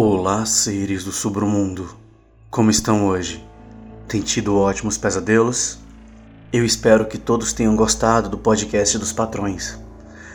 Olá, 0.00 0.46
seres 0.46 1.02
do 1.02 1.10
submundo. 1.10 1.90
Como 2.52 2.70
estão 2.70 3.08
hoje? 3.08 3.44
Tem 4.06 4.20
tido 4.20 4.56
ótimos 4.56 4.96
pesadelos? 4.96 5.80
Eu 6.52 6.64
espero 6.64 7.06
que 7.06 7.18
todos 7.18 7.52
tenham 7.52 7.74
gostado 7.74 8.28
do 8.28 8.38
podcast 8.38 8.96
dos 8.96 9.12
patrões. 9.12 9.76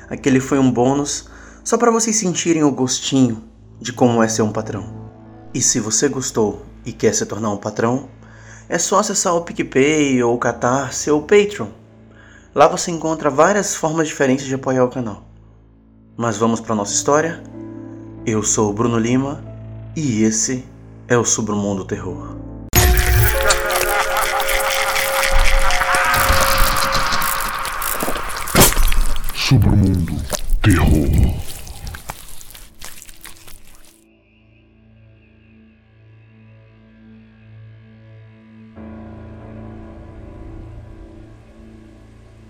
Aquele 0.10 0.42
foi 0.42 0.60
um 0.60 0.70
bônus 0.70 1.30
só 1.64 1.78
para 1.78 1.92
vocês 1.92 2.18
sentirem 2.18 2.62
o 2.62 2.74
gostinho 2.74 3.42
de 3.80 3.94
como 3.94 4.22
é 4.22 4.28
ser 4.28 4.42
um 4.42 4.52
patrão. 4.52 4.94
E 5.54 5.62
se 5.62 5.80
você 5.80 6.10
gostou 6.10 6.66
e 6.86 6.92
quer 6.92 7.14
se 7.14 7.26
tornar 7.26 7.52
um 7.52 7.58
patrão, 7.58 8.10
é 8.68 8.78
só 8.78 9.00
acessar 9.00 9.34
o 9.34 9.46
PicPay 9.46 10.22
ou 10.24 10.36
o 10.36 10.40
Catarse 10.40 11.10
ou 11.10 11.22
o 11.22 11.24
Patreon. 11.24 11.70
Lá 12.54 12.68
você 12.68 12.92
encontra 12.92 13.30
várias 13.30 13.74
formas 13.74 14.10
diferentes 14.10 14.46
de 14.46 14.56
apoiar 14.56 14.84
o 14.84 14.90
canal. 14.90 15.24
Mas 16.18 16.36
vamos 16.36 16.60
para 16.60 16.76
nossa 16.76 16.94
história? 16.94 17.42
Eu 18.26 18.44
sou 18.44 18.70
o 18.70 18.74
Bruno 18.74 19.00
Lima 19.00 19.53
e 19.96 20.24
esse 20.24 20.66
é 21.08 21.18
o 21.18 21.24
Submundo 21.24 21.86
Terror. 21.86 22.36
Submundo 29.36 30.16
Terror. 30.62 31.34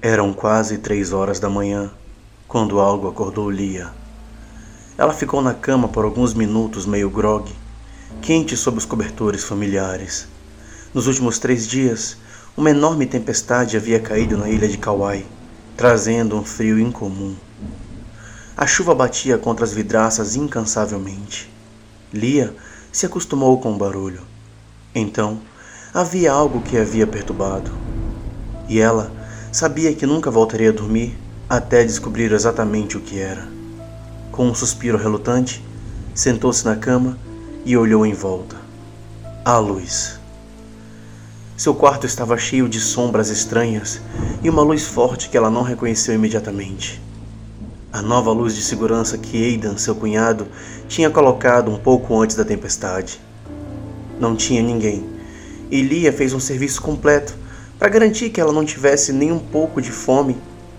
Eram 0.01 0.34
quase 0.34 0.77
três 0.77 1.12
horas 1.12 1.40
da 1.40 1.49
manhã 1.49 1.91
quando 2.48 2.79
algo 2.79 3.09
acordou 3.09 3.49
Lia. 3.49 4.02
Ela 4.96 5.13
ficou 5.13 5.41
na 5.41 5.55
cama 5.55 5.88
por 5.88 6.05
alguns 6.05 6.36
minutos, 6.36 6.86
meio 6.86 7.10
grogue, 7.10 7.54
quente 8.22 8.55
sob 8.55 8.77
os 8.77 8.86
cobertores 8.86 9.44
familiares. 9.44 10.27
Nos 10.94 11.08
últimos 11.08 11.40
três 11.40 11.68
dias, 11.68 12.16
uma 12.55 12.70
enorme 12.70 13.08
tempestade 13.08 13.76
havia 13.76 13.99
caído 13.99 14.38
na 14.38 14.48
ilha 14.48 14.68
de 14.68 14.77
Kauai, 14.77 15.26
trazendo 15.76 16.38
um 16.38 16.44
frio 16.44 16.80
incomum. 16.80 17.36
A 18.55 18.68
chuva 18.68 18.94
batia 18.94 19.36
contra 19.40 19.66
as 19.66 19.74
vidraças 19.74 20.36
incansavelmente. 20.36 21.52
Lia 22.14 22.55
se 22.91 23.08
acostumou 23.08 23.60
com 23.60 23.74
o 23.74 23.77
barulho. 23.77 24.21
Então, 24.94 25.40
havia 25.91 26.32
algo 26.32 26.62
que 26.62 26.77
a 26.77 26.84
havia 26.84 27.08
perturbado. 27.08 27.71
E 28.70 28.80
ela 28.80 29.12
sabia 29.52 29.96
que 29.96 30.05
nunca 30.05 30.30
voltaria 30.30 30.70
a 30.70 30.74
dormir 30.74 31.18
até 31.49 31.84
descobrir 31.84 32.32
exatamente 32.32 32.96
o 32.96 33.02
que 33.02 33.20
era. 33.20 33.62
Com 34.34 34.48
um 34.48 34.55
suspiro 34.55 34.98
relutante, 34.98 35.63
sentou-se 36.15 36.65
na 36.65 36.76
cama 36.76 37.20
e 37.63 37.77
olhou 37.77 38.03
em 38.03 38.13
volta. 38.13 38.55
A 39.45 39.59
luz. 39.59 40.20
Seu 41.55 41.75
quarto 41.75 42.07
estava 42.07 42.35
cheio 42.35 42.67
de 42.67 42.79
sombras 42.79 43.29
estranhas 43.29 44.01
e 44.41 44.49
uma 44.49 44.63
luz 44.63 44.87
forte 44.87 45.29
que 45.29 45.37
ela 45.37 45.51
não 45.51 45.62
reconheceu 45.62 46.15
imediatamente. 46.15 46.99
A 47.91 48.01
nova 48.01 48.31
luz 48.31 48.55
de 48.55 48.63
segurança 48.63 49.20
que 49.20 49.37
Aidan, 49.37 49.77
seu 49.77 49.93
cunhado, 49.93 50.47
tinha 50.87 51.12
colocado 51.12 51.70
um 51.70 51.77
pouco 51.77 52.20
antes 52.20 52.35
da 52.35 52.43
tempestade. 52.43 53.21
Não 54.20 54.35
tinha 54.35 54.63
ninguém, 54.63 55.07
e 55.70 55.84
Lia 55.84 56.12
fez 56.12 56.34
um 56.34 56.40
serviço 56.40 56.81
completo 56.81 57.35
para 57.77 57.87
garantir 57.87 58.31
que 58.31 58.41
ela 58.41 58.51
não 58.51 58.65
tivesse 58.65 59.13
nem 59.13 59.31
um 59.31 59.37
pouco 59.37 59.79
de 59.79 59.91
fome 59.91 60.35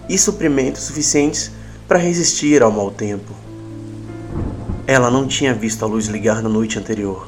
e 0.08 0.18
suprimentos 0.18 0.83
suficientes 0.83 1.52
para 1.86 2.00
resistir 2.00 2.61
ao 2.61 2.72
mau 2.72 2.91
tempo. 2.91 3.44
Ela 4.86 5.11
não 5.11 5.27
tinha 5.27 5.55
visto 5.55 5.83
a 5.83 5.89
luz 5.89 6.06
ligar 6.06 6.42
na 6.42 6.48
noite 6.48 6.78
anterior. 6.78 7.27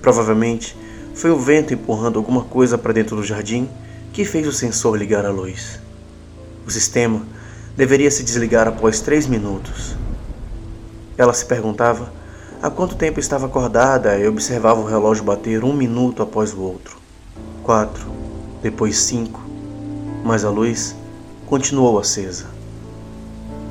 Provavelmente 0.00 0.74
foi 1.14 1.30
o 1.30 1.38
vento 1.38 1.74
empurrando 1.74 2.18
alguma 2.18 2.44
coisa 2.44 2.78
para 2.78 2.94
dentro 2.94 3.14
do 3.14 3.22
jardim 3.22 3.68
que 4.10 4.24
fez 4.24 4.46
o 4.46 4.52
sensor 4.52 4.96
ligar 4.96 5.26
a 5.26 5.30
luz. 5.30 5.78
O 6.66 6.70
sistema 6.70 7.20
deveria 7.76 8.10
se 8.10 8.22
desligar 8.22 8.66
após 8.66 9.00
três 9.00 9.26
minutos. 9.26 9.94
Ela 11.18 11.34
se 11.34 11.44
perguntava 11.44 12.10
há 12.62 12.70
quanto 12.70 12.96
tempo 12.96 13.20
estava 13.20 13.44
acordada 13.46 14.18
e 14.18 14.26
observava 14.26 14.80
o 14.80 14.86
relógio 14.86 15.24
bater 15.24 15.62
um 15.64 15.74
minuto 15.74 16.22
após 16.22 16.54
o 16.54 16.60
outro. 16.60 16.96
Quatro, 17.62 18.06
depois 18.62 18.96
cinco, 18.96 19.42
mas 20.24 20.42
a 20.42 20.48
luz 20.48 20.96
continuou 21.44 21.98
acesa. 21.98 22.46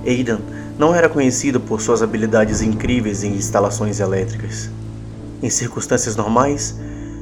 Aidan 0.05 0.39
não 0.81 0.95
era 0.95 1.07
conhecido 1.07 1.59
por 1.59 1.79
suas 1.79 2.01
habilidades 2.01 2.63
incríveis 2.63 3.23
em 3.23 3.35
instalações 3.35 3.99
elétricas. 3.99 4.67
Em 5.39 5.47
circunstâncias 5.47 6.15
normais, 6.15 6.75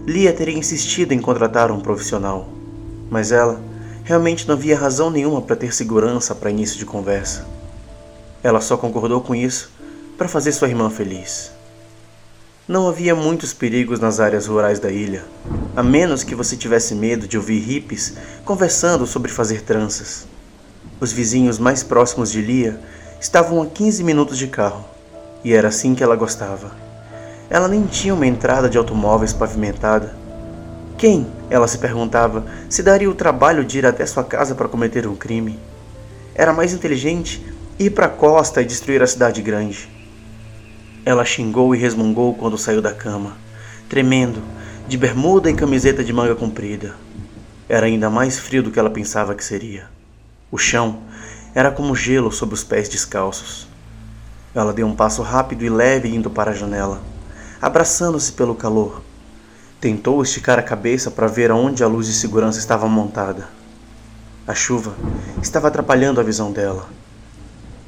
Lia 0.08 0.32
teria 0.32 0.58
insistido 0.58 1.12
em 1.12 1.20
contratar 1.20 1.70
um 1.70 1.82
profissional, 1.82 2.48
mas 3.10 3.34
ela 3.34 3.60
realmente 4.06 4.48
não 4.48 4.56
havia 4.56 4.80
razão 4.80 5.12
nenhuma 5.12 5.42
para 5.42 5.58
ter 5.58 5.74
segurança 5.74 6.34
para 6.34 6.50
início 6.50 6.80
de 6.80 6.86
conversa. 6.86 7.46
Ela 8.42 8.62
só 8.62 8.78
concordou 8.78 9.20
com 9.20 9.36
isso 9.36 9.70
para 10.18 10.30
fazer 10.30 10.54
sua 10.54 10.70
irmã 10.70 10.90
feliz. 10.90 11.52
Não 12.66 12.88
havia 12.88 13.14
muitos 13.14 13.52
perigos 13.52 14.00
nas 14.00 14.22
áreas 14.22 14.48
rurais 14.48 14.80
da 14.80 14.90
ilha, 14.90 15.26
a 15.76 15.84
menos 15.84 16.24
que 16.24 16.34
você 16.34 16.56
tivesse 16.56 16.96
medo 16.96 17.28
de 17.28 17.36
ouvir 17.36 17.60
hippies 17.60 18.14
conversando 18.46 19.06
sobre 19.06 19.30
fazer 19.30 19.64
tranças. 19.64 20.26
Os 20.98 21.12
vizinhos 21.12 21.60
mais 21.60 21.84
próximos 21.84 22.32
de 22.32 22.42
Lia 22.42 22.80
estavam 23.20 23.62
a 23.62 23.66
15 23.66 24.04
minutos 24.04 24.38
de 24.38 24.48
carro, 24.48 24.86
e 25.44 25.54
era 25.54 25.68
assim 25.68 25.94
que 25.94 26.04
ela 26.04 26.16
gostava. 26.16 26.72
Ela 27.50 27.68
nem 27.68 27.86
tinha 27.86 28.14
uma 28.14 28.28
entrada 28.28 28.70
de 28.70 28.78
automóveis 28.78 29.34
pavimentada. 29.34 30.16
Quem, 30.98 31.28
ela 31.50 31.68
se 31.68 31.78
perguntava, 31.78 32.46
se 32.70 32.84
daria 32.84 33.10
o 33.10 33.16
trabalho 33.16 33.66
de 33.66 33.80
ir 33.80 33.86
até 33.86 34.06
sua 34.06 34.24
casa 34.24 34.56
para 34.56 34.70
cometer 34.70 35.08
um 35.08 35.16
crime? 35.16 35.60
Era 36.34 36.54
mais 36.54 36.74
inteligente 36.74 37.46
ir 37.78 37.90
para 37.90 38.06
a 38.06 38.10
costa 38.10 38.62
e 38.62 38.66
destruir 38.66 39.02
a 39.02 39.08
cidade 39.08 39.42
grande. 39.42 39.90
Ela 41.06 41.26
xingou 41.26 41.74
e 41.74 41.78
resmungou 41.78 42.36
quando 42.36 42.58
saiu 42.58 42.82
da 42.82 42.94
cama, 42.94 43.36
tremendo, 43.90 44.42
de 44.88 44.98
bermuda 44.98 45.50
e 45.50 45.56
camiseta 45.56 46.04
de 46.04 46.14
manga 46.14 46.36
comprida. 46.36 46.96
Era 47.68 47.86
ainda 47.86 48.10
mais 48.10 48.38
frio 48.38 48.64
do 48.64 48.72
que 48.72 48.80
ela 48.80 48.90
pensava 48.90 49.36
que 49.36 49.44
seria. 49.44 49.88
O 50.52 50.58
chão 50.58 51.00
era 51.54 51.72
como 51.72 51.96
gelo 51.96 52.32
sob 52.32 52.54
os 52.54 52.64
pés 52.64 52.88
descalços. 52.88 53.68
Ela 54.54 54.74
deu 54.74 54.88
um 54.88 54.96
passo 54.96 55.22
rápido 55.22 55.64
e 55.64 55.70
leve 55.70 56.10
indo 56.10 56.30
para 56.30 56.52
a 56.52 56.54
janela, 56.54 57.02
abraçando-se 57.62 58.32
pelo 58.32 58.56
calor. 58.56 59.02
Tentou 59.80 60.22
esticar 60.22 60.60
a 60.60 60.64
cabeça 60.64 61.10
para 61.10 61.28
ver 61.28 61.52
aonde 61.52 61.84
a 61.84 61.88
luz 61.88 62.08
de 62.08 62.14
segurança 62.14 62.60
estava 62.60 62.88
montada. 62.88 63.48
A 64.48 64.54
chuva 64.54 64.96
estava 65.42 65.68
atrapalhando 65.68 66.20
a 66.20 66.24
visão 66.24 66.52
dela, 66.52 66.90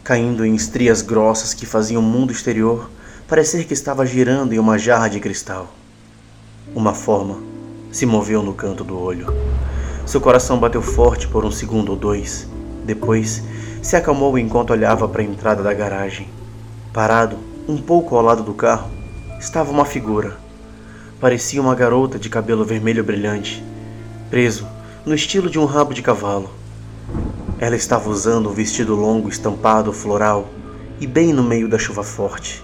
caindo 0.04 0.46
em 0.46 0.56
estrias 0.56 1.02
grossas 1.02 1.54
que 1.54 1.66
faziam 1.66 2.02
o 2.02 2.06
mundo 2.06 2.32
exterior 2.32 2.90
parecer 3.32 3.64
que 3.64 3.74
estava 3.74 4.06
girando 4.06 4.52
em 4.52 4.60
uma 4.60 4.78
jarra 4.78 5.08
de 5.08 5.18
cristal. 5.18 5.74
Uma 6.76 6.94
forma 6.94 7.40
se 7.90 8.06
moveu 8.06 8.44
no 8.44 8.54
canto 8.54 8.84
do 8.84 9.00
olho. 9.00 9.34
Seu 10.06 10.20
coração 10.20 10.60
bateu 10.60 10.82
forte 10.82 11.30
por 11.30 11.46
um 11.46 11.52
segundo 11.52 11.94
ou 11.94 11.96
dois. 11.96 12.51
Depois, 12.92 13.42
se 13.82 13.96
acalmou 13.96 14.38
enquanto 14.38 14.72
olhava 14.72 15.08
para 15.08 15.22
a 15.22 15.26
entrada 15.26 15.64
da 15.64 15.74
garagem. 15.74 16.28
Parado, 16.92 17.38
um 17.66 17.78
pouco 17.78 18.18
ao 18.18 18.22
lado 18.22 18.44
do 18.44 18.54
carro, 18.54 18.92
estava 19.40 19.72
uma 19.72 19.86
figura. 19.86 20.38
Parecia 21.18 21.62
uma 21.62 21.74
garota 21.74 22.20
de 22.20 22.30
cabelo 22.30 22.66
vermelho 22.66 23.02
brilhante, 23.02 23.64
preso 24.30 24.68
no 25.06 25.16
estilo 25.16 25.50
de 25.50 25.58
um 25.58 25.64
rabo 25.64 25.94
de 25.94 26.02
cavalo. 26.02 26.50
Ela 27.58 27.78
estava 27.78 28.10
usando 28.10 28.50
um 28.50 28.54
vestido 28.54 28.94
longo 28.94 29.30
estampado 29.30 29.94
floral 29.94 30.50
e 31.00 31.08
bem 31.08 31.32
no 31.32 31.44
meio 31.44 31.70
da 31.70 31.80
chuva 31.80 32.04
forte. 32.04 32.62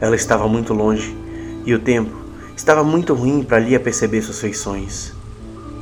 Ela 0.00 0.16
estava 0.16 0.48
muito 0.48 0.74
longe 0.74 1.16
e 1.64 1.72
o 1.72 1.78
tempo 1.78 2.10
estava 2.56 2.82
muito 2.82 3.14
ruim 3.14 3.44
para 3.44 3.60
Lia 3.60 3.78
perceber 3.78 4.20
suas 4.20 4.40
feições. 4.40 5.12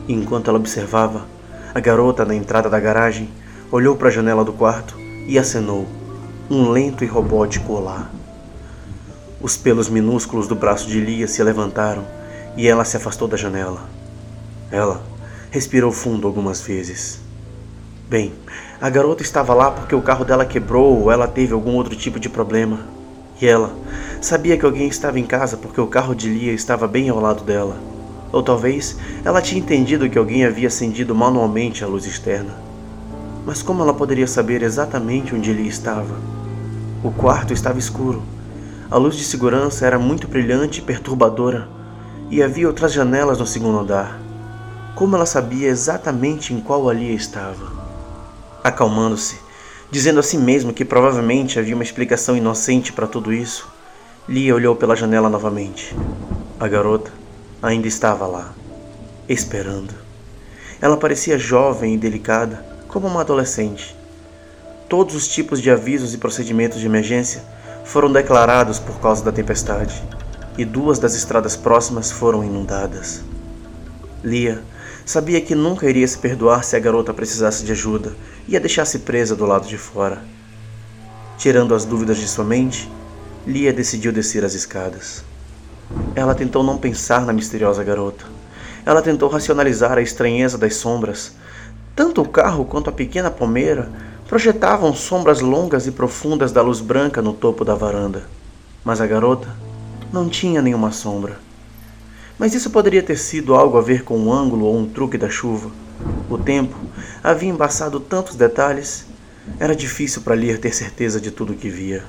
Enquanto 0.07 0.51
ela 0.51 0.59
observava, 0.59 1.27
a 1.75 1.81
garota 1.81 2.23
na 2.23 2.35
entrada 2.35 2.69
da 2.69 2.79
garagem 2.79 3.31
olhou 3.71 3.97
para 3.97 4.09
a 4.09 4.13
janela 4.13 4.45
do 4.45 4.53
quarto 4.53 4.97
e 5.27 5.39
acenou, 5.39 5.87
um 6.49 6.71
lento 6.71 7.03
e 7.03 7.07
robótico 7.07 7.73
olá. 7.73 8.09
Os 9.41 9.57
pelos 9.57 9.89
minúsculos 9.89 10.47
do 10.47 10.55
braço 10.55 10.89
de 10.89 11.01
Lia 11.01 11.27
se 11.27 11.43
levantaram 11.43 12.05
e 12.57 12.69
ela 12.69 12.85
se 12.85 12.97
afastou 12.97 13.27
da 13.27 13.37
janela. 13.37 13.81
Ela 14.71 15.03
respirou 15.51 15.91
fundo 15.91 16.27
algumas 16.27 16.61
vezes. 16.61 17.21
Bem, 18.09 18.33
a 18.81 18.89
garota 18.89 19.23
estava 19.23 19.53
lá 19.53 19.73
porque 19.73 19.95
o 19.95 20.03
carro 20.03 20.25
dela 20.25 20.47
quebrou 20.47 21.03
ou 21.03 21.11
ela 21.11 21.27
teve 21.27 21.53
algum 21.53 21.75
outro 21.75 21.97
tipo 21.97 22.21
de 22.21 22.29
problema. 22.29 22.81
E 23.41 23.47
ela 23.47 23.75
sabia 24.21 24.57
que 24.57 24.65
alguém 24.65 24.87
estava 24.87 25.19
em 25.19 25.27
casa 25.27 25.57
porque 25.57 25.81
o 25.81 25.89
carro 25.89 26.15
de 26.15 26.29
Lia 26.29 26.53
estava 26.53 26.87
bem 26.87 27.09
ao 27.09 27.21
lado 27.21 27.43
dela. 27.43 27.77
Ou 28.33 28.43
talvez 28.43 28.97
ela 29.25 29.43
tinha 29.43 29.61
entendido 29.61 30.09
que 30.09 30.17
alguém 30.17 30.45
havia 30.45 30.69
acendido 30.69 31.15
manualmente 31.15 31.83
a 31.83 31.87
luz 31.87 32.07
externa. 32.07 32.67
Mas 33.47 33.63
como 33.63 33.81
ela 33.81 33.95
poderia 33.95 34.27
saber 34.27 34.61
exatamente 34.61 35.33
onde 35.33 35.53
Lia 35.53 35.69
estava? 35.69 36.17
O 37.05 37.13
quarto 37.13 37.53
estava 37.53 37.79
escuro. 37.79 38.21
A 38.91 38.97
luz 38.97 39.15
de 39.15 39.23
segurança 39.23 39.87
era 39.87 40.01
muito 40.01 40.27
brilhante 40.27 40.81
e 40.81 40.83
perturbadora, 40.83 41.69
e 42.29 42.43
havia 42.43 42.67
outras 42.67 42.93
janelas 42.93 43.39
no 43.39 43.47
segundo 43.47 43.79
andar. 43.79 44.21
Como 44.97 45.15
ela 45.15 45.27
sabia 45.27 45.69
exatamente 45.69 46.53
em 46.53 46.61
qual 46.61 46.89
ali 46.89 47.15
estava? 47.15 47.73
Acalmando-se, 48.65 49.39
dizendo 49.93 50.19
a 50.19 50.25
si 50.25 50.37
mesma 50.37 50.73
que 50.73 50.85
provavelmente 50.85 51.57
havia 51.57 51.77
uma 51.77 51.85
explicação 51.85 52.37
inocente 52.37 52.93
para 52.93 53.07
tudo 53.07 53.33
isso, 53.33 53.69
Lia 54.29 54.57
olhou 54.57 54.75
pela 54.75 54.97
janela 54.97 55.31
novamente. 55.31 55.95
A 56.59 56.67
garota 56.67 57.13
ainda 57.63 57.87
estava 57.87 58.27
lá, 58.27 58.53
esperando. 59.29 59.95
Ela 60.81 60.97
parecia 60.97 61.39
jovem 61.39 61.95
e 61.95 61.99
delicada, 61.99 62.76
como 62.97 63.09
uma 63.09 63.21
adolescente. 63.21 63.95
Todos 64.89 65.15
os 65.15 65.29
tipos 65.29 65.61
de 65.61 65.71
avisos 65.71 66.15
e 66.15 66.17
procedimentos 66.17 66.81
de 66.81 66.87
emergência 66.87 67.45
foram 67.85 68.11
declarados 68.11 68.79
por 68.79 68.99
causa 69.01 69.23
da 69.23 69.31
tempestade, 69.31 70.03
e 70.57 70.65
duas 70.65 70.99
das 70.99 71.15
estradas 71.15 71.55
próximas 71.55 72.11
foram 72.11 72.43
inundadas. 72.43 73.23
Lia 74.25 74.63
sabia 75.05 75.43
que 75.43 75.55
nunca 75.55 75.87
iria 75.87 76.09
se 76.09 76.17
perdoar 76.17 76.65
se 76.65 76.75
a 76.75 76.79
garota 76.79 77.13
precisasse 77.13 77.67
de 77.67 77.73
ajuda 77.73 78.17
e 78.49 78.57
a 78.57 78.61
deixasse 78.61 79.01
presa 79.01 79.37
do 79.37 79.45
lado 79.45 79.69
de 79.69 79.77
fora. 79.77 80.23
Tirando 81.37 81.75
as 81.75 81.85
dúvidas 81.85 82.17
de 82.17 82.27
sua 82.27 82.47
mente, 82.47 82.91
Lia 83.47 83.75
decidiu 83.75 84.11
descer 84.11 84.43
as 84.43 84.55
escadas. 84.55 85.23
Ela 86.15 86.35
tentou 86.35 86.65
não 86.65 86.79
pensar 86.79 87.27
na 87.27 87.33
misteriosa 87.35 87.85
garota. 87.85 88.25
Ela 88.87 89.03
tentou 89.03 89.29
racionalizar 89.29 89.99
a 89.99 90.01
estranheza 90.01 90.57
das 90.57 90.77
sombras. 90.77 91.35
Tanto 91.97 92.21
o 92.21 92.29
carro 92.29 92.67
quanto 92.67 92.91
a 92.91 92.93
pequena 92.93 93.31
palmeira 93.31 93.91
projetavam 94.29 94.95
sombras 94.95 95.41
longas 95.41 95.87
e 95.87 95.91
profundas 95.91 96.53
da 96.53 96.61
luz 96.61 96.79
branca 96.79 97.23
no 97.23 97.33
topo 97.33 97.65
da 97.65 97.75
varanda. 97.75 98.25
Mas 98.85 99.01
a 99.01 99.07
garota 99.07 99.49
não 100.13 100.29
tinha 100.29 100.61
nenhuma 100.61 100.93
sombra. 100.93 101.39
Mas 102.39 102.53
isso 102.53 102.69
poderia 102.69 103.03
ter 103.03 103.17
sido 103.17 103.55
algo 103.55 103.79
a 103.79 103.81
ver 103.81 104.05
com 104.05 104.19
um 104.19 104.31
ângulo 104.31 104.67
ou 104.67 104.77
um 104.77 104.87
truque 104.87 105.17
da 105.17 105.31
chuva. 105.31 105.71
O 106.29 106.37
tempo 106.37 106.77
havia 107.25 107.49
embaçado 107.49 107.99
tantos 107.99 108.37
detalhes, 108.37 109.07
era 109.59 109.75
difícil 109.75 110.21
para 110.21 110.35
Lir 110.35 110.61
ter 110.61 110.75
certeza 110.75 111.19
de 111.19 111.31
tudo 111.31 111.55
o 111.55 111.57
que 111.57 111.71
via. 111.71 112.05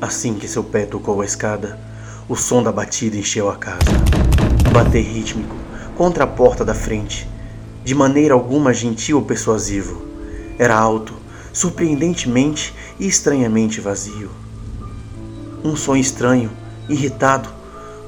Assim 0.00 0.34
que 0.34 0.48
seu 0.48 0.64
pé 0.64 0.86
tocou 0.86 1.20
a 1.20 1.26
escada, 1.26 1.78
o 2.26 2.34
som 2.34 2.62
da 2.62 2.72
batida 2.72 3.18
encheu 3.18 3.50
a 3.50 3.56
casa. 3.56 3.90
Bater 4.72 5.02
rítmico 5.02 5.56
contra 5.94 6.24
a 6.24 6.26
porta 6.26 6.64
da 6.64 6.74
frente, 6.74 7.28
de 7.88 7.94
maneira 7.94 8.34
alguma 8.34 8.74
gentil 8.74 9.16
ou 9.16 9.24
persuasivo. 9.24 10.02
Era 10.58 10.76
alto, 10.76 11.14
surpreendentemente 11.54 12.74
e 13.00 13.08
estranhamente 13.08 13.80
vazio. 13.80 14.30
Um 15.64 15.74
som 15.74 15.96
estranho, 15.96 16.50
irritado, 16.86 17.48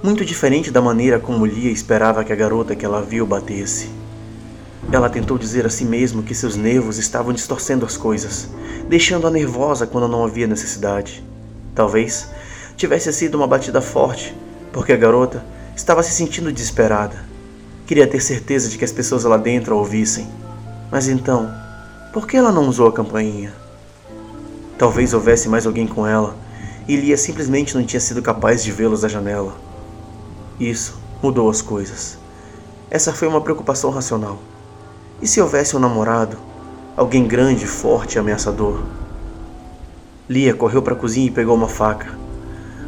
muito 0.02 0.22
diferente 0.22 0.70
da 0.70 0.82
maneira 0.82 1.18
como 1.18 1.46
Lia 1.46 1.70
esperava 1.70 2.22
que 2.22 2.30
a 2.30 2.36
garota 2.36 2.76
que 2.76 2.84
ela 2.84 3.00
viu 3.00 3.26
batesse. 3.26 3.88
Ela 4.92 5.08
tentou 5.08 5.38
dizer 5.38 5.64
a 5.64 5.70
si 5.70 5.86
mesma 5.86 6.22
que 6.22 6.34
seus 6.34 6.56
nervos 6.56 6.98
estavam 6.98 7.32
distorcendo 7.32 7.86
as 7.86 7.96
coisas, 7.96 8.50
deixando-a 8.86 9.30
nervosa 9.30 9.86
quando 9.86 10.06
não 10.06 10.26
havia 10.26 10.46
necessidade. 10.46 11.24
Talvez 11.74 12.28
tivesse 12.76 13.10
sido 13.14 13.36
uma 13.36 13.46
batida 13.46 13.80
forte, 13.80 14.36
porque 14.74 14.92
a 14.92 14.96
garota 14.98 15.42
estava 15.74 16.02
se 16.02 16.12
sentindo 16.12 16.52
desesperada. 16.52 17.29
Queria 17.90 18.06
ter 18.06 18.20
certeza 18.20 18.68
de 18.68 18.78
que 18.78 18.84
as 18.84 18.92
pessoas 18.92 19.24
lá 19.24 19.36
dentro 19.36 19.74
a 19.74 19.76
ouvissem. 19.76 20.28
Mas 20.92 21.08
então, 21.08 21.52
por 22.12 22.24
que 22.24 22.36
ela 22.36 22.52
não 22.52 22.68
usou 22.68 22.86
a 22.86 22.92
campainha? 22.92 23.52
Talvez 24.78 25.12
houvesse 25.12 25.48
mais 25.48 25.66
alguém 25.66 25.88
com 25.88 26.06
ela 26.06 26.36
e 26.86 26.94
Lia 26.94 27.16
simplesmente 27.16 27.76
não 27.76 27.84
tinha 27.84 27.98
sido 27.98 28.22
capaz 28.22 28.62
de 28.62 28.70
vê-los 28.70 29.00
da 29.00 29.08
janela. 29.08 29.56
Isso 30.60 31.00
mudou 31.20 31.50
as 31.50 31.60
coisas. 31.60 32.16
Essa 32.88 33.12
foi 33.12 33.26
uma 33.26 33.40
preocupação 33.40 33.90
racional. 33.90 34.38
E 35.20 35.26
se 35.26 35.40
houvesse 35.40 35.76
um 35.76 35.80
namorado? 35.80 36.36
Alguém 36.96 37.26
grande, 37.26 37.66
forte 37.66 38.14
e 38.14 38.18
ameaçador? 38.20 38.84
Lia 40.28 40.54
correu 40.54 40.80
para 40.80 40.92
a 40.92 40.96
cozinha 40.96 41.26
e 41.26 41.32
pegou 41.32 41.56
uma 41.56 41.66
faca. 41.66 42.16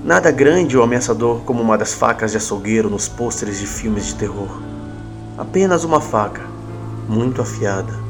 Nada 0.05 0.31
grande 0.31 0.79
ou 0.79 0.85
ameaçador 0.85 1.41
como 1.41 1.61
uma 1.61 1.77
das 1.77 1.93
facas 1.93 2.31
de 2.31 2.37
açougueiro 2.37 2.89
nos 2.89 3.09
pôsteres 3.09 3.59
de 3.59 3.67
filmes 3.67 4.07
de 4.07 4.15
terror. 4.15 4.71
Apenas 5.37 5.85
uma 5.85 6.01
faca, 6.01 6.43
muito 7.09 7.41
afiada 7.41 8.03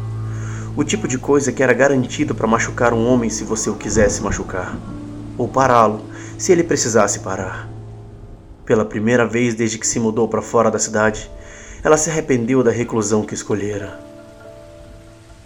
o 0.74 0.82
tipo 0.82 1.06
de 1.06 1.18
coisa 1.18 1.52
que 1.52 1.62
era 1.62 1.72
garantido 1.72 2.34
para 2.34 2.46
machucar 2.46 2.94
um 2.94 3.06
homem 3.06 3.28
se 3.28 3.44
você 3.44 3.68
o 3.68 3.74
quisesse 3.74 4.22
machucar, 4.22 4.74
ou 5.36 5.46
pará-lo 5.46 6.02
se 6.38 6.50
ele 6.50 6.64
precisasse 6.64 7.20
parar. 7.20 7.68
Pela 8.64 8.84
primeira 8.84 9.26
vez 9.26 9.54
desde 9.54 9.78
que 9.78 9.86
se 9.86 10.00
mudou 10.00 10.26
para 10.28 10.40
fora 10.40 10.70
da 10.70 10.78
cidade, 10.78 11.30
ela 11.84 11.96
se 11.96 12.08
arrependeu 12.08 12.62
da 12.62 12.70
reclusão 12.70 13.22
que 13.22 13.34
escolhera. 13.34 14.00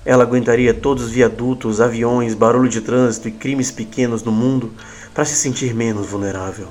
Ela 0.05 0.23
aguentaria 0.23 0.73
todos 0.73 1.05
os 1.05 1.11
viadutos, 1.11 1.81
aviões, 1.81 2.34
barulho 2.34 2.69
de 2.69 2.81
trânsito 2.81 3.26
e 3.26 3.32
crimes 3.32 3.73
pequenos 3.73 4.23
no 4.23 4.31
mundo 4.31 4.73
para 5.12 5.25
se 5.25 5.34
sentir 5.34 5.75
menos 5.75 6.06
vulnerável. 6.06 6.69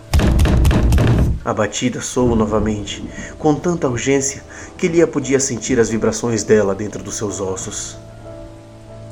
A 1.46 1.54
batida 1.54 2.02
soou 2.02 2.36
novamente, 2.36 3.08
com 3.38 3.54
tanta 3.54 3.88
urgência 3.88 4.44
que 4.76 4.88
Lia 4.88 5.06
podia 5.06 5.40
sentir 5.40 5.80
as 5.80 5.90
vibrações 5.90 6.44
dela 6.44 6.74
dentro 6.74 7.04
dos 7.04 7.18
seus 7.18 7.40
ossos. 7.40 8.00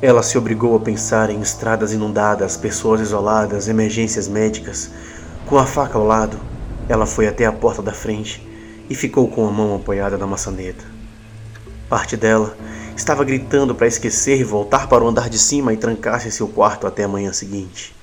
Ela 0.02 0.20
se 0.20 0.36
obrigou 0.36 0.76
a 0.76 0.80
pensar 0.80 1.30
em 1.30 1.40
estradas 1.40 1.92
inundadas, 1.92 2.56
pessoas 2.56 3.00
isoladas, 3.00 3.68
emergências 3.68 4.26
médicas. 4.26 4.90
Com 5.46 5.56
a 5.56 5.64
faca 5.64 5.96
ao 5.96 6.04
lado, 6.04 6.36
ela 6.88 7.06
foi 7.06 7.28
até 7.28 7.46
a 7.46 7.52
porta 7.52 7.80
da 7.80 7.92
frente 7.92 8.44
e 8.90 8.96
ficou 8.96 9.28
com 9.28 9.46
a 9.46 9.52
mão 9.52 9.76
apoiada 9.76 10.18
na 10.18 10.26
maçaneta. 10.26 10.84
Parte 11.88 12.16
dela 12.16 12.56
estava 12.96 13.22
gritando 13.22 13.76
para 13.76 13.86
esquecer 13.86 14.40
e 14.40 14.44
voltar 14.44 14.88
para 14.88 15.04
o 15.04 15.08
andar 15.08 15.30
de 15.30 15.38
cima 15.38 15.72
e 15.72 15.76
trancar-se 15.76 16.26
em 16.26 16.32
seu 16.32 16.48
quarto 16.48 16.84
até 16.84 17.04
a 17.04 17.08
manhã 17.08 17.32
seguinte. 17.32 17.94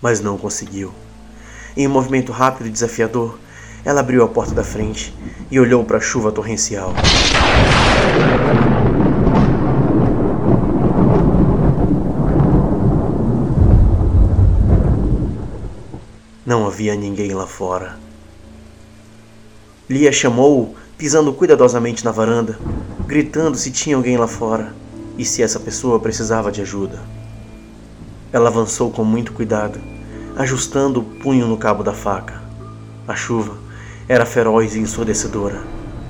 Mas 0.00 0.20
não 0.20 0.38
conseguiu. 0.38 0.90
Em 1.76 1.86
um 1.86 1.90
movimento 1.90 2.32
rápido 2.32 2.66
e 2.66 2.72
desafiador, 2.72 3.38
ela 3.88 4.00
abriu 4.00 4.22
a 4.22 4.28
porta 4.28 4.54
da 4.54 4.62
frente 4.62 5.14
e 5.50 5.58
olhou 5.58 5.82
para 5.82 5.96
a 5.96 6.00
chuva 6.00 6.30
torrencial. 6.30 6.92
Não 16.44 16.66
havia 16.66 16.94
ninguém 16.94 17.32
lá 17.32 17.46
fora. 17.46 17.96
Lia 19.88 20.12
chamou-o, 20.12 20.74
pisando 20.98 21.32
cuidadosamente 21.32 22.04
na 22.04 22.10
varanda, 22.10 22.58
gritando 23.06 23.56
se 23.56 23.70
tinha 23.70 23.96
alguém 23.96 24.18
lá 24.18 24.28
fora 24.28 24.74
e 25.16 25.24
se 25.24 25.42
essa 25.42 25.58
pessoa 25.58 25.98
precisava 25.98 26.52
de 26.52 26.60
ajuda. 26.60 27.00
Ela 28.30 28.50
avançou 28.50 28.90
com 28.90 29.02
muito 29.02 29.32
cuidado, 29.32 29.80
ajustando 30.36 31.00
o 31.00 31.04
punho 31.04 31.46
no 31.46 31.56
cabo 31.56 31.82
da 31.82 31.94
faca. 31.94 32.42
A 33.06 33.16
chuva 33.16 33.66
era 34.08 34.24
feroz 34.24 34.74
e 34.74 34.78
ensurdecedora. 34.78 35.62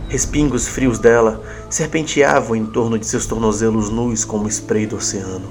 Respingos 0.09 0.69
frios 0.69 0.99
dela 0.99 1.43
serpenteavam 1.69 2.55
em 2.55 2.65
torno 2.65 2.99
de 2.99 3.07
seus 3.07 3.27
tornozelos 3.27 3.91
nus 3.91 4.25
como 4.25 4.49
spray 4.49 4.87
do 4.87 4.97
oceano. 4.97 5.49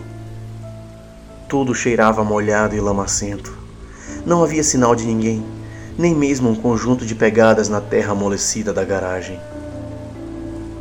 Tudo 1.50 1.76
cheirava 1.76 2.24
molhado 2.24 2.76
e 2.76 2.80
lamacento. 2.80 3.54
Não 4.26 4.44
havia 4.44 4.64
sinal 4.64 4.96
de 4.96 5.06
ninguém, 5.06 5.46
nem 5.98 6.16
mesmo 6.16 6.50
um 6.50 6.56
conjunto 6.56 7.06
de 7.06 7.14
pegadas 7.14 7.70
na 7.70 7.82
terra 7.82 8.14
amolecida 8.14 8.74
da 8.74 8.84
garagem. 8.84 9.40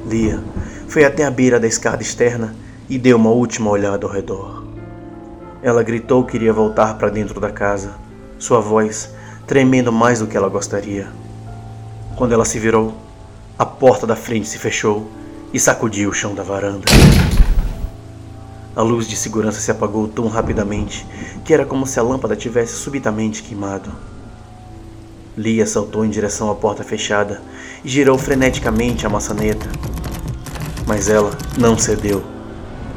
Lia 0.09 0.41
foi 0.89 1.05
até 1.05 1.25
a 1.25 1.31
beira 1.31 1.59
da 1.59 1.67
escada 1.67 2.03
externa 2.03 2.55
e 2.89 2.97
deu 2.97 3.17
uma 3.17 3.31
última 3.31 3.71
olhada 3.71 4.07
ao 4.07 4.13
redor. 4.13 4.65
Ela 5.63 5.83
gritou 5.83 6.25
que 6.25 6.37
iria 6.37 6.53
voltar 6.53 6.97
para 6.97 7.09
dentro 7.09 7.41
da 7.41 7.51
casa, 7.51 7.95
sua 8.39 8.61
voz 8.61 9.11
tremendo 9.47 9.93
mais 9.93 10.21
do 10.21 10.27
que 10.27 10.37
ela 10.37 10.49
gostaria. 10.49 11.09
Quando 12.17 12.33
ela 12.33 12.47
se 12.47 12.59
virou, 12.59 12.95
a 13.59 13.67
porta 13.67 14.07
da 14.07 14.17
frente 14.17 14.49
se 14.49 14.57
fechou 14.57 15.07
e 15.53 15.61
sacudiu 15.61 16.09
o 16.09 16.15
chão 16.15 16.35
da 16.35 16.43
varanda. 16.43 16.87
A 18.75 18.81
luz 18.81 19.07
de 19.07 19.15
segurança 19.15 19.61
se 19.61 19.71
apagou 19.71 20.09
tão 20.09 20.27
rapidamente 20.27 21.07
que 21.45 21.53
era 21.53 21.67
como 21.67 21.87
se 21.87 22.01
a 22.01 22.03
lâmpada 22.03 22.35
tivesse 22.35 22.73
subitamente 22.73 23.43
queimado. 23.43 23.93
Lia 25.37 25.67
saltou 25.67 26.07
em 26.07 26.09
direção 26.09 26.51
à 26.51 26.55
porta 26.55 26.83
fechada 26.83 27.43
e 27.85 27.89
girou 27.91 28.17
freneticamente 28.17 29.05
a 29.05 29.11
maçaneta. 29.11 29.67
Mas 30.87 31.11
ela 31.11 31.37
não 31.59 31.77
cedeu. 31.77 32.25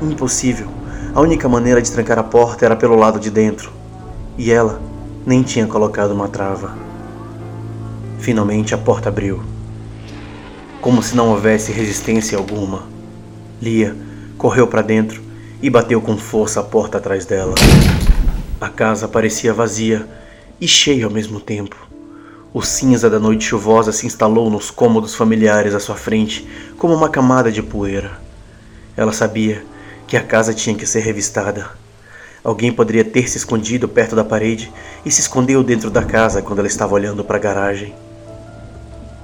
Impossível. 0.01 0.69
A 1.13 1.19
única 1.19 1.49
maneira 1.49 1.81
de 1.81 1.91
trancar 1.91 2.19
a 2.19 2.23
porta 2.23 2.63
era 2.65 2.75
pelo 2.77 2.95
lado 2.95 3.19
de 3.19 3.29
dentro. 3.29 3.73
E 4.37 4.49
ela 4.49 4.81
nem 5.25 5.43
tinha 5.43 5.67
colocado 5.67 6.11
uma 6.11 6.29
trava. 6.29 6.88
Finalmente 8.19 8.75
a 8.75 8.77
porta 8.77 9.07
abriu. 9.07 9.41
Como 10.81 11.01
se 11.01 11.15
não 11.15 11.29
houvesse 11.29 11.71
resistência 11.71 12.37
alguma. 12.37 12.83
Lia 13.61 13.95
correu 14.37 14.67
para 14.67 14.81
dentro 14.81 15.21
e 15.61 15.69
bateu 15.69 16.01
com 16.01 16.17
força 16.17 16.59
a 16.59 16.63
porta 16.63 16.97
atrás 16.97 17.25
dela. 17.25 17.55
A 18.59 18.67
casa 18.67 19.07
parecia 19.07 19.53
vazia 19.53 20.05
e 20.59 20.67
cheio 20.67 21.07
ao 21.07 21.13
mesmo 21.13 21.39
tempo. 21.39 21.77
O 22.53 22.61
cinza 22.61 23.09
da 23.09 23.19
noite 23.19 23.45
chuvosa 23.45 23.93
se 23.93 24.05
instalou 24.05 24.49
nos 24.49 24.69
cômodos 24.69 25.15
familiares 25.15 25.73
à 25.73 25.79
sua 25.79 25.95
frente 25.95 26.47
como 26.77 26.93
uma 26.93 27.07
camada 27.07 27.49
de 27.49 27.63
poeira. 27.63 28.19
Ela 28.97 29.13
sabia 29.13 29.63
que 30.07 30.17
a 30.17 30.23
casa 30.23 30.53
tinha 30.53 30.75
que 30.75 30.85
ser 30.85 30.99
revistada. 30.99 31.69
Alguém 32.43 32.71
poderia 32.71 33.05
ter 33.05 33.29
se 33.29 33.37
escondido 33.37 33.87
perto 33.87 34.15
da 34.15 34.25
parede 34.25 34.71
e 35.05 35.11
se 35.11 35.21
escondeu 35.21 35.63
dentro 35.63 35.89
da 35.89 36.03
casa 36.03 36.41
quando 36.41 36.59
ela 36.59 36.67
estava 36.67 36.93
olhando 36.93 37.23
para 37.23 37.37
a 37.37 37.39
garagem. 37.39 37.93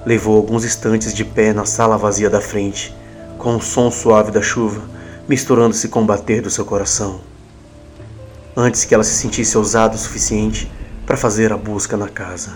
Levou 0.06 0.36
alguns 0.36 0.64
instantes 0.64 1.12
de 1.12 1.24
pé 1.24 1.52
na 1.52 1.66
sala 1.66 1.98
vazia 1.98 2.30
da 2.30 2.40
frente, 2.40 2.94
com 3.36 3.56
o 3.56 3.60
som 3.60 3.90
suave 3.90 4.30
da 4.30 4.40
chuva 4.40 4.96
misturando-se 5.28 5.88
com 5.88 6.02
o 6.02 6.04
bater 6.04 6.40
do 6.40 6.50
seu 6.50 6.64
coração. 6.64 7.20
Antes 8.56 8.84
que 8.84 8.94
ela 8.94 9.04
se 9.04 9.14
sentisse 9.14 9.58
ousada 9.58 9.96
o 9.96 9.98
suficiente 9.98 10.70
para 11.04 11.16
fazer 11.16 11.52
a 11.52 11.56
busca 11.56 11.96
na 11.96 12.08
casa. 12.08 12.54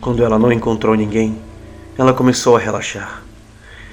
Quando 0.00 0.24
ela 0.24 0.38
não 0.38 0.52
encontrou 0.52 0.94
ninguém, 0.94 1.38
ela 1.96 2.12
começou 2.12 2.56
a 2.56 2.58
relaxar. 2.58 3.22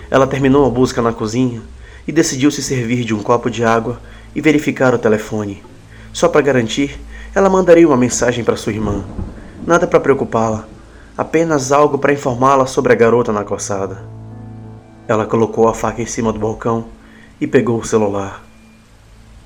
Ela 0.10 0.28
terminou 0.28 0.66
a 0.66 0.70
busca 0.70 1.02
na 1.02 1.14
cozinha 1.14 1.62
e 2.08 2.12
decidiu 2.12 2.50
se 2.50 2.64
servir 2.64 3.04
de 3.04 3.14
um 3.14 3.22
copo 3.22 3.50
de 3.50 3.64
água 3.64 4.02
e 4.34 4.42
verificar 4.42 4.94
o 4.94 5.00
telefone. 5.00 5.64
Só 6.12 6.28
para 6.28 6.42
garantir, 6.42 7.00
ela 7.36 7.50
mandaria 7.50 7.88
uma 7.88 7.98
mensagem 7.98 8.44
para 8.44 8.56
sua 8.56 8.74
irmã. 8.74 9.04
Nada 9.66 9.86
para 9.86 10.00
preocupá-la, 10.00 10.68
apenas 11.18 11.72
algo 11.72 11.98
para 11.98 12.14
informá-la 12.14 12.68
sobre 12.68 12.94
a 12.94 12.96
garota 12.96 13.34
na 13.34 13.44
calçada. 13.44 14.04
Ela 15.08 15.26
colocou 15.26 15.68
a 15.68 15.74
faca 15.74 16.02
em 16.02 16.06
cima 16.06 16.32
do 16.32 16.40
balcão 16.40 16.86
e 17.42 17.48
pegou 17.48 17.80
o 17.80 17.86
celular. 17.86 18.44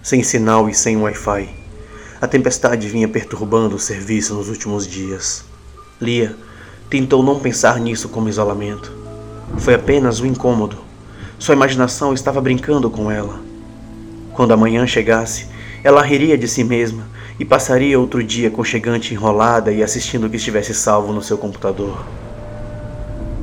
Sem 0.04 0.22
sinal 0.22 0.68
e 0.68 0.74
sem 0.74 0.98
Wi-Fi, 0.98 1.50
a 2.20 2.28
tempestade 2.28 2.90
vinha 2.90 3.08
perturbando 3.08 3.76
o 3.76 3.80
serviço 3.80 4.34
nos 4.34 4.50
últimos 4.50 4.86
dias. 4.86 5.46
Lia 6.02 6.36
tentou 6.90 7.24
não 7.24 7.40
pensar 7.40 7.80
nisso 7.80 8.10
como 8.10 8.28
isolamento. 8.28 8.92
Foi 9.58 9.74
apenas 9.74 10.20
um 10.20 10.26
incômodo. 10.26 10.78
Sua 11.40 11.56
imaginação 11.56 12.14
estava 12.14 12.42
brincando 12.42 12.90
com 12.90 13.10
ela. 13.10 13.40
Quando 14.34 14.52
a 14.52 14.58
manhã 14.58 14.86
chegasse, 14.86 15.48
ela 15.84 16.02
riria 16.02 16.38
de 16.38 16.48
si 16.48 16.64
mesma 16.64 17.06
e 17.42 17.46
passaria 17.46 18.00
outro 18.00 18.24
dia 18.24 18.52
conchegante 18.52 19.16
enrolada 19.16 19.72
e 19.72 19.82
assistindo 19.82 20.26
o 20.26 20.30
que 20.30 20.36
estivesse 20.36 20.76
salvo 20.76 21.12
no 21.12 21.24
seu 21.24 21.40
computador. 21.40 22.06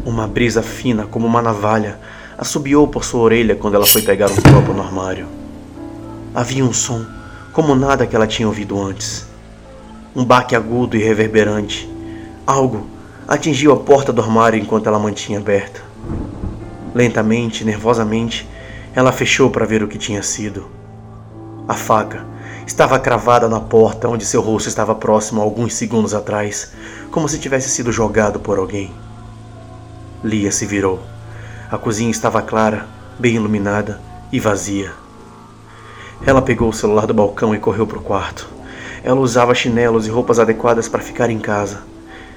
Uma 0.07 0.25
brisa 0.29 0.63
fina 0.63 1.05
como 1.05 1.27
uma 1.27 1.43
navalha 1.43 1.99
assobiou 2.39 2.87
por 2.87 3.05
sua 3.05 3.23
orelha 3.23 3.57
quando 3.57 3.75
ela 3.75 3.85
foi 3.85 4.03
pegar 4.03 4.31
um 4.31 4.37
copo 4.37 4.73
no 4.73 4.83
armário. 4.83 5.27
Havia 6.33 6.65
um 6.65 6.73
som 6.73 7.05
como 7.53 7.75
nada 7.75 8.07
que 8.07 8.15
ela 8.15 8.29
tinha 8.29 8.47
ouvido 8.47 8.81
antes. 8.81 9.27
Um 10.15 10.25
baque 10.25 10.55
agudo 10.55 10.97
e 10.97 11.03
reverberante. 11.03 11.91
Algo 12.47 12.87
atingiu 13.27 13.73
a 13.73 13.79
porta 13.79 14.13
do 14.13 14.23
armário 14.23 14.61
enquanto 14.61 14.87
ela 14.87 15.01
mantinha 15.01 15.41
aberta. 15.41 15.83
Lentamente, 16.95 17.65
nervosamente, 17.65 18.49
ela 18.95 19.11
fechou 19.11 19.51
para 19.51 19.67
ver 19.67 19.83
o 19.83 19.89
que 19.89 19.99
tinha 19.99 20.23
sido. 20.23 20.71
A 21.67 21.75
faca 21.75 22.38
estava 22.69 22.99
cravada 22.99 23.49
na 23.49 23.61
porta 23.61 24.11
onde 24.11 24.27
seu 24.27 24.43
rosto 24.43 24.69
estava 24.69 24.95
próximo 24.95 25.41
alguns 25.41 25.73
segundos 25.73 26.13
atrás, 26.13 26.71
como 27.11 27.27
se 27.27 27.39
tivesse 27.39 27.71
sido 27.71 27.91
jogado 27.91 28.39
por 28.39 28.59
alguém. 28.59 28.93
Lia 30.23 30.53
se 30.53 30.67
virou. 30.67 31.01
A 31.71 31.79
cozinha 31.79 32.11
estava 32.11 32.43
clara, 32.43 32.87
bem 33.19 33.37
iluminada 33.37 33.99
e 34.31 34.39
vazia. 34.39 34.93
Ela 36.27 36.43
pegou 36.43 36.69
o 36.69 36.73
celular 36.73 37.07
do 37.07 37.15
balcão 37.15 37.55
e 37.55 37.59
correu 37.59 37.87
para 37.87 37.99
o 37.99 38.03
quarto. 38.03 38.47
Ela 39.03 39.19
usava 39.19 39.55
chinelos 39.55 40.07
e 40.07 40.11
roupas 40.11 40.39
adequadas 40.39 40.91
para 40.91 41.03
ficar 41.03 41.31
em 41.31 41.39
casa. 41.39 41.79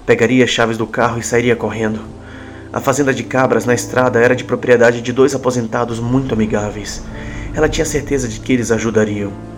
Pegaria 0.06 0.46
as 0.46 0.50
chaves 0.50 0.78
do 0.78 0.88
carro 0.88 1.20
e 1.20 1.24
sairia 1.24 1.58
correndo. 1.58 2.00
A 2.72 2.80
fazenda 2.80 3.14
de 3.14 3.24
cabras 3.26 3.66
na 3.66 3.74
estrada 3.74 4.18
era 4.18 4.36
de 4.36 4.46
propriedade 4.46 5.02
de 5.02 5.12
dois 5.12 5.36
aposentados 5.36 6.00
muito 6.00 6.34
amigáveis. 6.34 7.04
Ela 7.54 7.68
tinha 7.68 7.86
certeza 7.86 8.30
de 8.30 8.40
que 8.40 8.54
eles 8.54 8.72
ajudariam. 8.72 9.51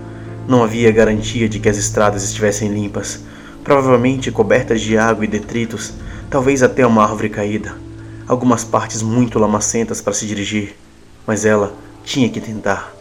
Não 0.46 0.62
havia 0.62 0.92
garantia 0.92 1.48
de 1.48 1.58
que 1.58 1.70
as 1.70 1.78
estradas 1.78 2.24
estivessem 2.24 2.68
limpas, 2.68 3.22
provavelmente 3.64 4.30
cobertas 4.30 4.82
de 4.82 4.98
água 4.98 5.24
e 5.24 5.28
detritos, 5.28 5.94
talvez 6.30 6.62
até 6.62 6.86
uma 6.86 7.02
árvore 7.02 7.30
caída. 7.30 7.78
Algumas 8.28 8.66
partes 8.66 9.02
muito 9.02 9.40
lamacentas 9.40 10.02
para 10.02 10.12
se 10.12 10.26
dirigir, 10.26 10.76
mas 11.26 11.46
ela 11.46 11.74
tinha 12.04 12.28
que 12.30 12.42
tentar. 12.42 12.94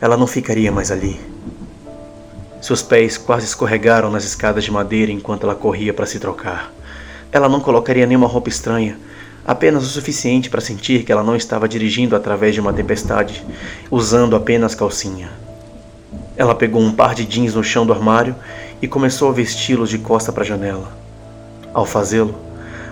Ela 0.00 0.16
não 0.16 0.26
ficaria 0.26 0.72
mais 0.72 0.90
ali. 0.90 1.20
Seus 2.60 2.82
pés 2.82 3.16
quase 3.16 3.46
escorregaram 3.46 4.10
nas 4.10 4.24
escadas 4.24 4.64
de 4.64 4.72
madeira 4.72 5.12
enquanto 5.12 5.44
ela 5.44 5.54
corria 5.54 5.94
para 5.94 6.06
se 6.06 6.18
trocar. 6.18 6.72
Ela 7.30 7.48
não 7.48 7.60
colocaria 7.60 8.06
nenhuma 8.06 8.26
roupa 8.26 8.48
estranha, 8.48 8.98
apenas 9.46 9.84
o 9.84 9.88
suficiente 9.88 10.50
para 10.50 10.60
sentir 10.60 11.04
que 11.04 11.12
ela 11.12 11.22
não 11.22 11.36
estava 11.36 11.68
dirigindo 11.68 12.16
através 12.16 12.54
de 12.54 12.60
uma 12.60 12.72
tempestade, 12.72 13.44
usando 13.88 14.34
apenas 14.34 14.74
calcinha. 14.74 15.41
Ela 16.36 16.54
pegou 16.54 16.80
um 16.80 16.92
par 16.92 17.14
de 17.14 17.24
jeans 17.24 17.54
no 17.54 17.62
chão 17.62 17.84
do 17.84 17.92
armário 17.92 18.34
e 18.80 18.88
começou 18.88 19.28
a 19.28 19.32
vesti-los 19.32 19.90
de 19.90 19.98
costa 19.98 20.32
para 20.32 20.42
a 20.42 20.46
janela. 20.46 20.92
Ao 21.74 21.84
fazê-lo, 21.84 22.34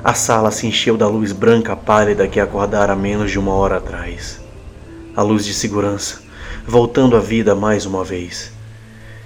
a 0.02 0.14
sala 0.14 0.50
se 0.50 0.66
encheu 0.66 0.96
da 0.96 1.06
luz 1.06 1.32
branca 1.32 1.76
pálida 1.76 2.28
que 2.28 2.40
acordara 2.40 2.96
menos 2.96 3.30
de 3.30 3.38
uma 3.38 3.52
hora 3.52 3.76
atrás. 3.76 4.40
A 5.16 5.22
luz 5.22 5.44
de 5.44 5.52
segurança, 5.52 6.20
voltando 6.66 7.16
à 7.16 7.20
vida 7.20 7.54
mais 7.54 7.84
uma 7.84 8.04
vez. 8.04 8.52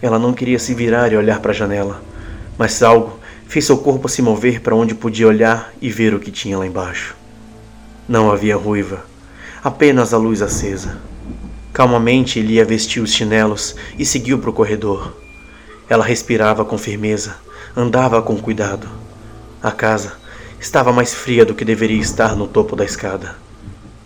Ela 0.02 0.18
não 0.18 0.32
queria 0.32 0.58
se 0.58 0.74
virar 0.74 1.12
e 1.12 1.16
olhar 1.16 1.40
para 1.40 1.52
a 1.52 1.54
janela, 1.54 2.02
mas 2.58 2.82
algo 2.82 3.18
fez 3.46 3.64
seu 3.64 3.78
corpo 3.78 4.08
se 4.08 4.22
mover 4.22 4.60
para 4.60 4.74
onde 4.74 4.94
podia 4.94 5.28
olhar 5.28 5.72
e 5.80 5.90
ver 5.90 6.14
o 6.14 6.20
que 6.20 6.30
tinha 6.30 6.58
lá 6.58 6.66
embaixo. 6.66 7.14
Não 8.08 8.30
havia 8.30 8.56
ruiva, 8.56 9.04
apenas 9.62 10.12
a 10.12 10.18
luz 10.18 10.42
acesa. 10.42 10.98
Calmamente 11.74 12.38
Elia 12.38 12.64
vestiu 12.64 13.02
os 13.02 13.12
chinelos 13.12 13.74
e 13.98 14.06
seguiu 14.06 14.38
para 14.38 14.48
o 14.48 14.52
corredor. 14.52 15.12
Ela 15.88 16.04
respirava 16.04 16.64
com 16.64 16.78
firmeza, 16.78 17.34
andava 17.76 18.22
com 18.22 18.36
cuidado. 18.36 18.88
A 19.60 19.72
casa 19.72 20.12
estava 20.60 20.92
mais 20.92 21.12
fria 21.12 21.44
do 21.44 21.52
que 21.52 21.64
deveria 21.64 22.00
estar 22.00 22.36
no 22.36 22.46
topo 22.46 22.76
da 22.76 22.84
escada. 22.84 23.34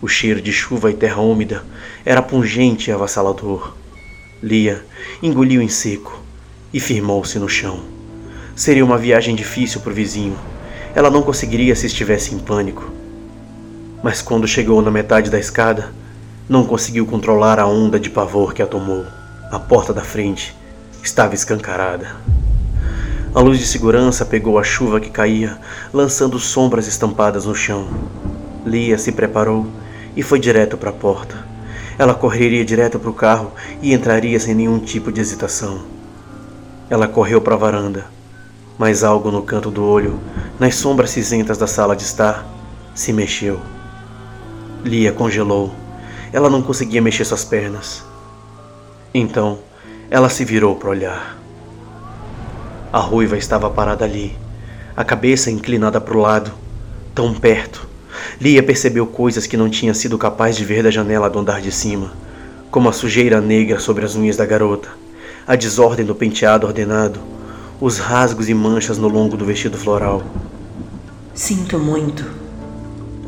O 0.00 0.08
cheiro 0.08 0.40
de 0.40 0.50
chuva 0.50 0.90
e 0.90 0.94
terra 0.94 1.20
úmida 1.20 1.62
era 2.06 2.22
pungente 2.22 2.88
e 2.88 2.92
avassalador. 2.92 3.74
Lia 4.42 4.82
engoliu 5.22 5.60
em 5.60 5.68
seco 5.68 6.22
e 6.72 6.80
firmou-se 6.80 7.38
no 7.38 7.50
chão. 7.50 7.84
Seria 8.56 8.84
uma 8.84 8.96
viagem 8.96 9.34
difícil 9.34 9.82
para 9.82 9.92
o 9.92 9.94
vizinho. 9.94 10.38
Ela 10.94 11.10
não 11.10 11.20
conseguiria 11.20 11.76
se 11.76 11.84
estivesse 11.84 12.34
em 12.34 12.38
pânico. 12.38 12.90
Mas 14.02 14.22
quando 14.22 14.48
chegou 14.48 14.80
na 14.80 14.90
metade 14.90 15.28
da 15.28 15.38
escada, 15.38 15.92
não 16.48 16.64
conseguiu 16.64 17.04
controlar 17.04 17.58
a 17.58 17.66
onda 17.66 18.00
de 18.00 18.08
pavor 18.08 18.54
que 18.54 18.62
a 18.62 18.66
tomou. 18.66 19.04
A 19.52 19.58
porta 19.58 19.92
da 19.92 20.00
frente 20.00 20.56
estava 21.02 21.34
escancarada. 21.34 22.16
A 23.34 23.40
luz 23.40 23.58
de 23.58 23.66
segurança 23.66 24.24
pegou 24.24 24.58
a 24.58 24.64
chuva 24.64 24.98
que 24.98 25.10
caía, 25.10 25.58
lançando 25.92 26.38
sombras 26.38 26.86
estampadas 26.86 27.44
no 27.44 27.54
chão. 27.54 27.86
Lia 28.64 28.96
se 28.96 29.12
preparou 29.12 29.66
e 30.16 30.22
foi 30.22 30.38
direto 30.38 30.78
para 30.78 30.88
a 30.88 30.92
porta. 30.92 31.36
Ela 31.98 32.14
correria 32.14 32.64
direto 32.64 32.98
para 32.98 33.10
o 33.10 33.14
carro 33.14 33.52
e 33.82 33.92
entraria 33.92 34.40
sem 34.40 34.54
nenhum 34.54 34.78
tipo 34.78 35.12
de 35.12 35.20
hesitação. 35.20 35.82
Ela 36.88 37.06
correu 37.06 37.42
para 37.42 37.54
a 37.54 37.58
varanda, 37.58 38.06
mas 38.78 39.04
algo 39.04 39.30
no 39.30 39.42
canto 39.42 39.70
do 39.70 39.84
olho, 39.84 40.18
nas 40.58 40.76
sombras 40.76 41.10
cinzentas 41.10 41.58
da 41.58 41.66
sala 41.66 41.94
de 41.94 42.04
estar, 42.04 42.46
se 42.94 43.12
mexeu. 43.12 43.60
Lia 44.82 45.12
congelou. 45.12 45.87
Ela 46.32 46.50
não 46.50 46.62
conseguia 46.62 47.02
mexer 47.02 47.24
suas 47.24 47.44
pernas. 47.44 48.04
Então, 49.14 49.58
ela 50.10 50.28
se 50.28 50.44
virou 50.44 50.76
para 50.76 50.90
olhar. 50.90 51.38
A 52.92 52.98
ruiva 52.98 53.36
estava 53.36 53.68
parada 53.70 54.04
ali, 54.04 54.36
a 54.96 55.04
cabeça 55.04 55.50
inclinada 55.50 56.00
para 56.00 56.16
o 56.16 56.20
lado, 56.20 56.52
tão 57.14 57.34
perto, 57.34 57.88
Lia 58.40 58.62
percebeu 58.62 59.06
coisas 59.06 59.46
que 59.46 59.56
não 59.56 59.68
tinha 59.68 59.94
sido 59.94 60.16
capaz 60.18 60.56
de 60.56 60.64
ver 60.64 60.82
da 60.82 60.90
janela 60.90 61.28
do 61.28 61.38
andar 61.38 61.60
de 61.60 61.72
cima, 61.72 62.12
como 62.70 62.88
a 62.88 62.92
sujeira 62.92 63.40
negra 63.40 63.78
sobre 63.78 64.04
as 64.04 64.14
unhas 64.14 64.36
da 64.36 64.46
garota, 64.46 64.88
a 65.46 65.56
desordem 65.56 66.04
do 66.04 66.14
penteado 66.14 66.66
ordenado, 66.66 67.20
os 67.80 67.98
rasgos 67.98 68.48
e 68.48 68.54
manchas 68.54 68.98
no 68.98 69.08
longo 69.08 69.36
do 69.36 69.44
vestido 69.44 69.76
floral. 69.76 70.22
Sinto 71.34 71.78
muito. 71.78 72.24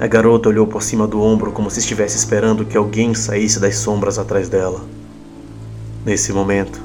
A 0.01 0.07
garota 0.07 0.49
olhou 0.49 0.67
por 0.67 0.83
cima 0.83 1.07
do 1.07 1.21
ombro 1.21 1.53
como 1.53 1.71
se 1.71 1.79
estivesse 1.79 2.17
esperando 2.17 2.65
que 2.65 2.75
alguém 2.75 3.15
saísse 3.15 3.61
das 3.61 3.77
sombras 3.77 4.19
atrás 4.19 4.49
dela. 4.49 4.81
Nesse 6.07 6.33
momento, 6.33 6.81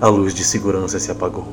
a 0.00 0.06
luz 0.06 0.32
de 0.32 0.44
segurança 0.44 0.96
se 1.00 1.10
apagou. 1.10 1.48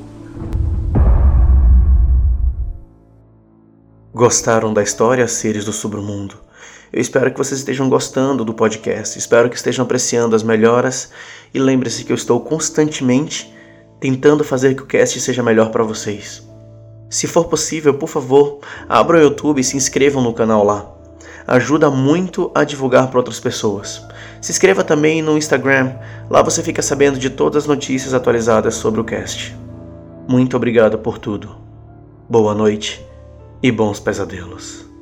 Gostaram 4.14 4.72
da 4.72 4.84
história 4.84 5.28
Seres 5.28 5.66
do 5.66 5.74
Submundo? 5.74 6.36
Eu 6.92 7.02
espero 7.02 7.32
que 7.32 7.40
vocês 7.40 7.60
estejam 7.60 7.90
gostando 7.90 8.46
do 8.46 8.54
podcast, 8.54 9.18
espero 9.18 9.50
que 9.50 9.56
estejam 9.56 9.86
apreciando 9.86 10.36
as 10.36 10.44
melhoras 10.44 11.10
e 11.52 11.58
lembre-se 11.58 12.04
que 12.04 12.12
eu 12.12 12.16
estou 12.16 12.40
constantemente 12.40 13.52
tentando 14.00 14.44
fazer 14.44 14.76
que 14.76 14.84
o 14.84 14.86
cast 14.86 15.20
seja 15.20 15.42
melhor 15.42 15.72
para 15.72 15.84
vocês. 15.84 16.53
Se 17.14 17.28
for 17.28 17.46
possível, 17.46 17.94
por 17.94 18.10
favor, 18.10 18.58
abram 18.90 19.20
o 19.20 19.22
YouTube 19.22 19.62
e 19.62 19.64
se 19.64 19.78
inscrevam 19.78 20.20
no 20.20 20.34
canal 20.34 20.64
lá. 20.64 20.92
Ajuda 21.46 21.92
muito 21.92 22.50
a 22.56 22.64
divulgar 22.64 23.08
para 23.12 23.20
outras 23.20 23.40
pessoas. 23.40 24.04
Se 24.42 24.52
inscreva 24.52 24.84
também 24.84 25.22
no 25.22 25.38
Instagram, 25.38 25.94
lá 26.28 26.42
você 26.42 26.64
fica 26.64 26.82
sabendo 26.82 27.20
de 27.20 27.30
todas 27.30 27.66
as 27.66 27.70
notícias 27.70 28.16
atualizadas 28.16 28.74
sobre 28.74 29.00
o 29.00 29.04
cast. 29.04 29.56
Muito 30.28 30.58
obrigado 30.58 30.98
por 30.98 31.20
tudo. 31.20 31.56
Boa 32.28 32.56
noite 32.56 33.06
e 33.62 33.72
bons 33.72 34.00
pesadelos. 34.00 34.93